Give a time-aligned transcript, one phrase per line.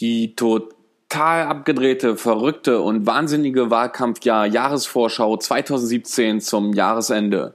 [0.00, 7.54] Die total abgedrehte, verrückte und wahnsinnige Wahlkampfjahr Jahresvorschau 2017 zum Jahresende.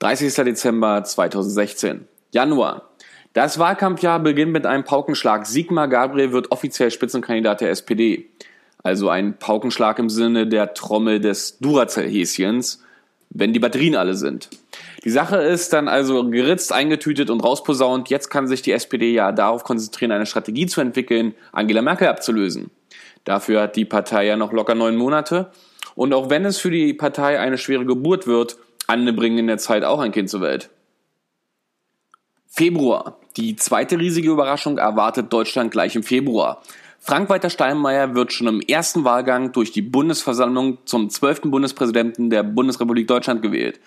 [0.00, 0.34] 30.
[0.34, 2.08] Dezember 2016.
[2.32, 2.90] Januar.
[3.32, 5.46] Das Wahlkampfjahr beginnt mit einem Paukenschlag.
[5.46, 8.28] Sigmar Gabriel wird offiziell Spitzenkandidat der SPD.
[8.82, 12.82] Also ein Paukenschlag im Sinne der Trommel des Duracell-Häschens,
[13.28, 14.48] wenn die Batterien alle sind.
[15.04, 18.10] Die Sache ist dann also geritzt, eingetütet und rausposaunt.
[18.10, 22.70] Jetzt kann sich die SPD ja darauf konzentrieren, eine Strategie zu entwickeln, Angela Merkel abzulösen.
[23.24, 25.50] Dafür hat die Partei ja noch locker neun Monate.
[25.94, 29.58] Und auch wenn es für die Partei eine schwere Geburt wird, andere bringen in der
[29.58, 30.70] Zeit auch ein Kind zur Welt.
[32.46, 33.18] Februar.
[33.36, 36.62] Die zweite riesige Überraschung erwartet Deutschland gleich im Februar.
[37.02, 43.08] Frank-Walter Steinmeier wird schon im ersten Wahlgang durch die Bundesversammlung zum zwölften Bundespräsidenten der Bundesrepublik
[43.08, 43.80] Deutschland gewählt.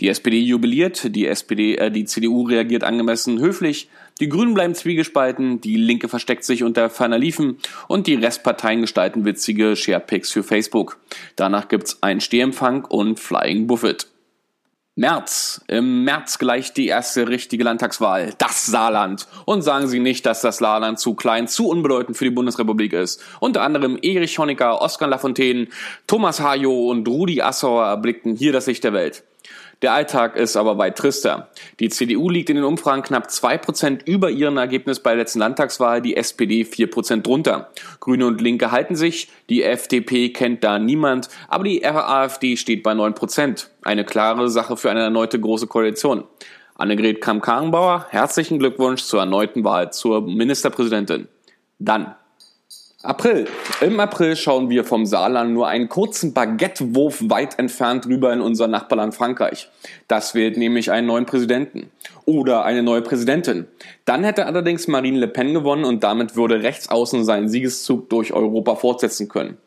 [0.00, 5.60] Die SPD jubiliert, die SPD, äh, die CDU reagiert angemessen höflich, die Grünen bleiben zwiegespalten,
[5.60, 10.98] die Linke versteckt sich unter ferner Liefen und die Restparteien gestalten witzige Sharepics für Facebook.
[11.36, 14.08] Danach gibt's einen Stehempfang und Flying Buffett.
[14.96, 15.60] März.
[15.66, 18.32] Im März gleich die erste richtige Landtagswahl.
[18.38, 19.26] Das Saarland.
[19.44, 23.20] Und sagen Sie nicht, dass das Saarland zu klein, zu unbedeutend für die Bundesrepublik ist.
[23.40, 25.66] Unter anderem Erich Honecker, Oskar Lafontaine,
[26.06, 29.24] Thomas Hajo und Rudi Assauer erblickten hier das Licht der Welt.
[29.82, 31.48] Der Alltag ist aber weit trister.
[31.80, 35.40] Die CDU liegt in den Umfragen knapp zwei Prozent über ihrem Ergebnis bei der letzten
[35.40, 37.70] Landtagswahl, die SPD vier Prozent drunter.
[38.00, 42.94] Grüne und Linke halten sich, die FDP kennt da niemand, aber die AfD steht bei
[42.94, 43.70] neun Prozent.
[43.82, 46.24] Eine klare Sache für eine erneute große Koalition.
[46.76, 51.28] Annegret Kramp-Karrenbauer, herzlichen Glückwunsch zur erneuten Wahl zur Ministerpräsidentin.
[51.78, 52.14] Dann
[53.04, 53.46] April.
[53.82, 58.66] Im April schauen wir vom Saarland nur einen kurzen Baguettewurf weit entfernt rüber in unser
[58.66, 59.68] Nachbarland Frankreich.
[60.08, 61.90] Das wählt nämlich einen neuen Präsidenten.
[62.26, 63.66] Oder eine neue Präsidentin.
[64.06, 68.76] Dann hätte allerdings Marine Le Pen gewonnen und damit würde Rechtsaußen seinen Siegeszug durch Europa
[68.76, 69.58] fortsetzen können.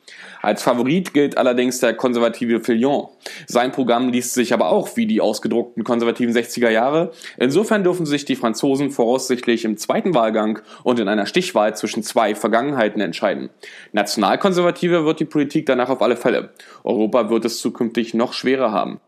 [0.41, 3.09] Als Favorit gilt allerdings der konservative Fillon.
[3.45, 7.12] Sein Programm liest sich aber auch wie die ausgedruckten konservativen 60er Jahre.
[7.38, 12.34] Insofern dürfen sich die Franzosen voraussichtlich im zweiten Wahlgang und in einer Stichwahl zwischen zwei
[12.34, 13.50] Vergangenheiten entscheiden.
[13.91, 16.50] Nationalkonservative wird die Politik danach auf alle Fälle.
[16.84, 19.00] Europa wird es zukünftig noch schwerer haben.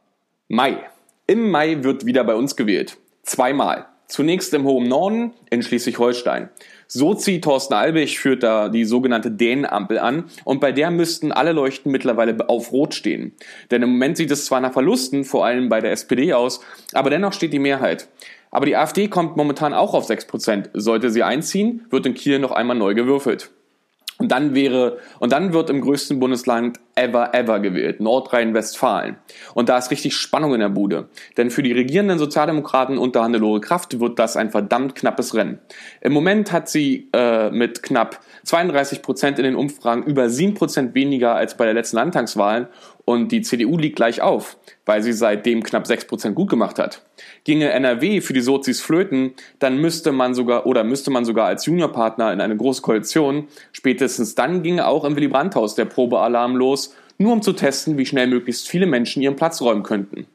[0.49, 0.77] Mai.
[1.25, 2.97] Im Mai wird wieder bei uns gewählt.
[3.23, 3.87] Zweimal.
[4.07, 6.49] Zunächst im hohen Norden in Schleswig-Holstein.
[6.87, 11.91] Sozi Thorsten Albig führt da die sogenannte Dänenampel an und bei der müssten alle Leuchten
[11.91, 13.33] mittlerweile auf Rot stehen.
[13.69, 16.61] Denn im Moment sieht es zwar nach Verlusten, vor allem bei der SPD aus,
[16.93, 18.07] aber dennoch steht die Mehrheit.
[18.49, 20.69] Aber die AfD kommt momentan auch auf 6%.
[20.73, 23.51] Sollte sie einziehen, wird in Kiel noch einmal neu gewürfelt.
[24.17, 29.17] Und dann wäre, und dann wird im größten Bundesland ever, ever gewählt, Nordrhein-Westfalen.
[29.53, 31.09] Und da ist richtig Spannung in der Bude.
[31.37, 35.59] Denn für die regierenden Sozialdemokraten unter Hannelore Kraft wird das ein verdammt knappes Rennen.
[36.01, 40.95] Im Moment hat sie äh, mit knapp 32 Prozent in den Umfragen über 7 Prozent
[40.95, 42.67] weniger als bei der letzten Landtagswahlen
[43.09, 47.01] und die CDU liegt gleich auf, weil sie seitdem knapp 6% gut gemacht hat.
[47.43, 51.65] Ginge NRW für die Sozis flöten, dann müsste man sogar oder müsste man sogar als
[51.65, 56.88] Juniorpartner in eine große Koalition, spätestens dann ginge auch im Willy Brandt-Haus der Probealarm los,
[57.19, 60.25] nur um zu testen, wie schnell möglichst viele Menschen ihren Platz räumen könnten.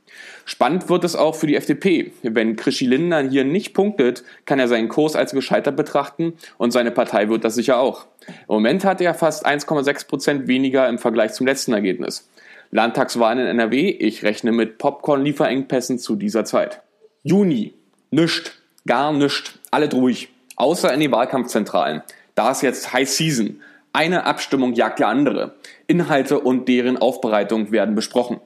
[0.45, 2.13] Spannend wird es auch für die FDP.
[2.23, 6.91] Wenn Krischi Lindner hier nicht punktet, kann er seinen Kurs als gescheitert betrachten und seine
[6.91, 8.07] Partei wird das sicher auch.
[8.27, 12.29] Im Moment hat er fast 1,6 Prozent weniger im Vergleich zum letzten Ergebnis.
[12.71, 16.83] Landtagswahlen in NRW, ich rechne mit Popcorn-Lieferengpässen zu dieser Zeit.
[17.23, 17.73] Juni,
[18.11, 18.53] nischt,
[18.87, 22.03] gar nischt, alle ruhig, außer in die Wahlkampfzentralen.
[22.35, 23.63] Da ist jetzt High Season.
[23.97, 25.55] Eine Abstimmung jagt die andere.
[25.87, 28.41] Inhalte und deren Aufbereitung werden besprochen.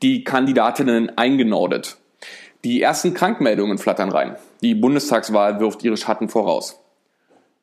[0.00, 1.96] Die Kandidatinnen eingenordet.
[2.62, 4.36] Die ersten Krankmeldungen flattern rein.
[4.62, 6.78] Die Bundestagswahl wirft ihre Schatten voraus.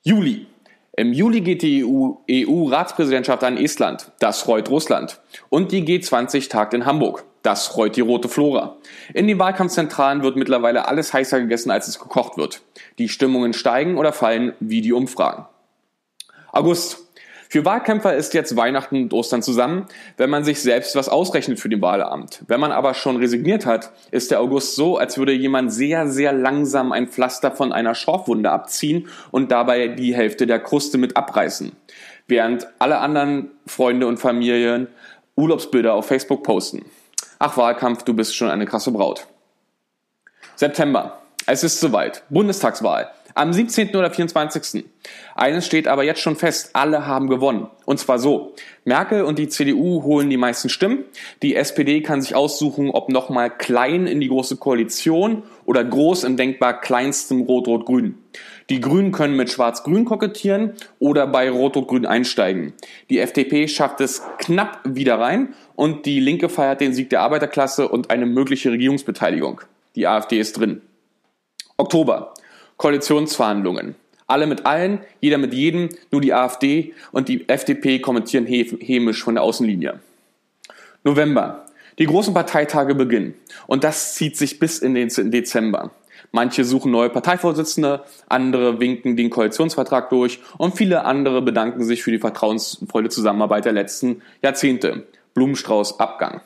[0.04, 0.48] Juli.
[0.98, 4.12] Im Juli geht die EU-Ratspräsidentschaft EU an Estland.
[4.20, 5.22] Das freut Russland.
[5.48, 7.24] Und die G20 tagt in Hamburg.
[7.42, 8.76] Das freut die rote Flora.
[9.14, 12.64] In den Wahlkampfzentralen wird mittlerweile alles heißer gegessen, als es gekocht wird.
[12.98, 15.46] Die Stimmungen steigen oder fallen wie die Umfragen.
[16.52, 17.06] August.
[17.52, 19.88] Für Wahlkämpfer ist jetzt Weihnachten und Ostern zusammen,
[20.18, 22.44] wenn man sich selbst was ausrechnet für den Wahlamt.
[22.48, 26.32] Wenn man aber schon resigniert hat, ist der August so, als würde jemand sehr, sehr
[26.32, 31.72] langsam ein Pflaster von einer Schorfwunde abziehen und dabei die Hälfte der Kruste mit abreißen.
[32.28, 34.88] Während alle anderen Freunde und Familien
[35.36, 36.86] Urlaubsbilder auf Facebook posten.
[37.40, 39.26] Ach Wahlkampf, du bist schon eine krasse Braut.
[40.56, 41.20] September.
[41.48, 42.22] Es ist soweit.
[42.30, 43.10] Bundestagswahl.
[43.40, 43.96] Am 17.
[43.96, 44.84] oder 24.
[45.34, 47.68] Eines steht aber jetzt schon fest, alle haben gewonnen.
[47.86, 48.54] Und zwar so.
[48.84, 51.06] Merkel und die CDU holen die meisten Stimmen.
[51.42, 56.36] Die SPD kann sich aussuchen, ob nochmal klein in die große Koalition oder groß im
[56.36, 58.16] denkbar kleinstem Rot-Rot-Grün.
[58.70, 62.74] Die Grünen können mit Schwarz-Grün kokettieren oder bei Rot-Rot-Grün einsteigen.
[63.10, 67.88] Die FDP schafft es knapp wieder rein und die Linke feiert den Sieg der Arbeiterklasse
[67.88, 69.62] und eine mögliche Regierungsbeteiligung.
[69.96, 70.82] Die AfD ist drin.
[71.78, 72.34] Oktober.
[72.80, 73.96] Koalitionsverhandlungen.
[74.26, 79.36] Alle mit allen, jeder mit jedem, nur die AfD und die FDP kommentieren hämisch von
[79.36, 80.00] der Außenlinie.
[81.04, 81.66] November.
[82.00, 83.34] Die großen Parteitage beginnen.
[83.68, 85.92] Und das zieht sich bis in den Dezember.
[86.32, 92.12] Manche suchen neue Parteivorsitzende, andere winken den Koalitionsvertrag durch und viele andere bedanken sich für
[92.12, 95.08] die vertrauensvolle Zusammenarbeit der letzten Jahrzehnte.
[95.34, 96.40] Blumenstrauß Abgang.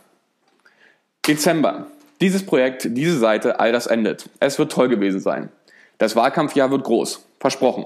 [1.28, 1.88] Dezember.
[2.22, 4.30] Dieses Projekt, diese Seite, all das endet.
[4.40, 5.50] Es wird toll gewesen sein.
[5.98, 7.26] Das Wahlkampfjahr wird groß.
[7.40, 7.86] Versprochen.